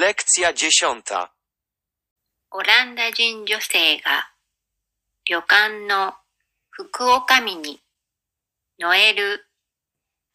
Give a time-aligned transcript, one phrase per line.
[0.00, 1.28] Lekcja dziesiąta.
[2.52, 4.30] オランダ人女性が
[5.26, 6.14] 旅館の
[6.70, 7.80] 副女将に
[8.78, 9.44] ノエル・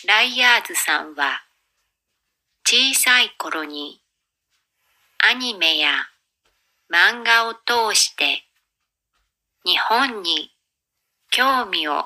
[0.07, 1.41] ライヤーズさんは
[2.63, 4.01] 小さい頃に
[5.17, 5.89] アニメや
[6.93, 8.43] 漫画を通して
[9.65, 10.51] 日本に
[11.31, 12.05] 興味を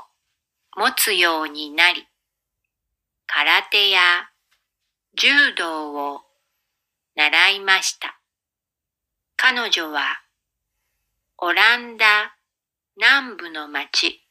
[0.78, 2.08] 持つようになり
[3.28, 4.00] 空手や
[5.18, 6.29] 柔道を
[7.16, 8.20] 習いました。
[9.36, 10.22] 彼女は
[11.38, 12.36] オランダ
[12.98, 14.22] 南部の町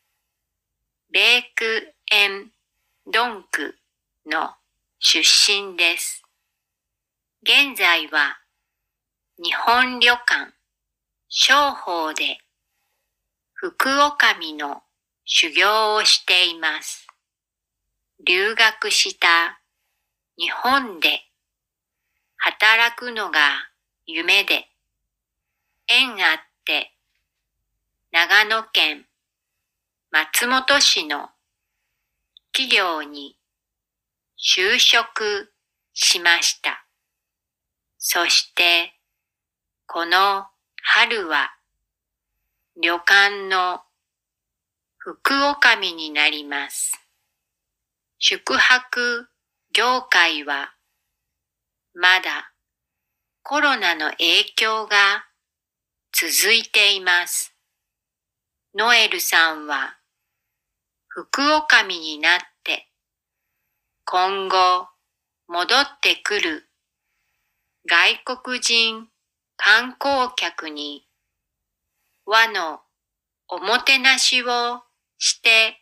[1.10, 2.50] ベークエン
[3.10, 3.76] ドンク
[4.26, 4.50] の
[4.98, 6.22] 出身です。
[7.42, 8.38] 現在は
[9.42, 10.52] 日本旅館
[11.28, 12.38] 商法で
[13.54, 14.82] 副女将の
[15.24, 17.06] 修行をしています。
[18.26, 19.60] 留学した
[20.36, 21.27] 日本で
[22.38, 23.68] 働くのが
[24.06, 24.68] 夢で
[25.86, 26.92] 縁あって
[28.10, 29.04] 長野県
[30.10, 31.28] 松本市の
[32.52, 33.36] 企業に
[34.38, 35.52] 就職
[35.92, 36.86] しました。
[37.98, 38.94] そして
[39.86, 40.46] この
[40.82, 41.50] 春は
[42.80, 43.80] 旅館の
[44.96, 46.92] 副女将になります。
[48.18, 49.28] 宿泊
[49.72, 50.74] 業界は
[52.00, 52.52] まだ
[53.42, 55.24] コロナの影響が
[56.12, 57.56] 続いています。
[58.72, 59.96] ノエルさんは
[61.08, 62.86] 副女将になって
[64.04, 64.86] 今後
[65.48, 66.68] 戻ってくる
[67.90, 69.08] 外国人
[69.56, 71.04] 観光客に
[72.26, 72.78] 和の
[73.48, 74.82] おもてなしを
[75.18, 75.80] して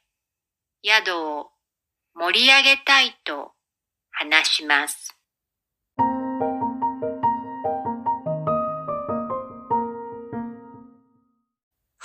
[0.83, 1.51] 宿を
[2.15, 3.53] 盛り上げたいと
[4.13, 5.16] 話します。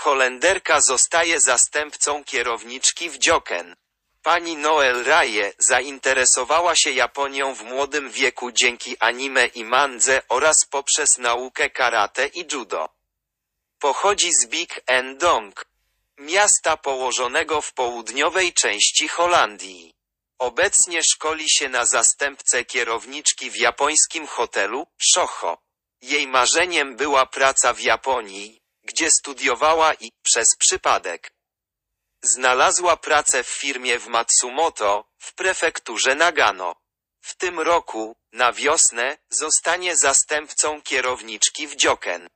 [0.01, 3.75] Holenderka zostaje zastępcą kierowniczki w Dzioken.
[4.23, 11.17] Pani Noel Raje zainteresowała się Japonią w młodym wieku dzięki anime i mandze oraz poprzez
[11.17, 12.89] naukę karate i judo.
[13.79, 15.65] Pochodzi z Big Endong,
[16.17, 19.95] miasta położonego w południowej części Holandii.
[20.39, 25.57] Obecnie szkoli się na zastępcę kierowniczki w japońskim hotelu Shoho.
[26.01, 28.60] Jej marzeniem była praca w Japonii,
[28.91, 31.33] gdzie studiowała i, przez przypadek,
[32.23, 36.75] znalazła pracę w firmie w Matsumoto, w prefekturze Nagano.
[37.21, 42.29] W tym roku, na wiosnę, zostanie zastępcą kierowniczki w Dzioken.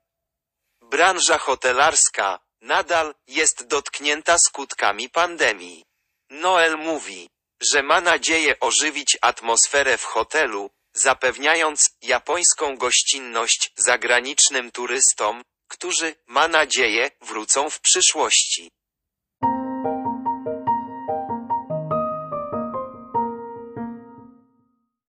[0.82, 5.86] Branża hotelarska, nadal, jest dotknięta skutkami pandemii.
[6.30, 7.30] Noel mówi,
[7.72, 17.12] że ma nadzieję ożywić atmosferę w hotelu, zapewniając japońską gościnność zagranicznym turystom, którzy, ma nadzieję,
[17.22, 18.72] wrócą w przyszłości.